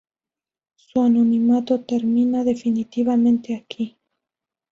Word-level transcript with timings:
Su 0.73 1.01
anonimato 1.01 1.81
termina 1.81 2.43
definitivamente 2.43 3.53
aquí. 3.53 3.99